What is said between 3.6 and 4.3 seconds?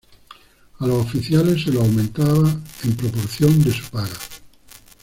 de su paga.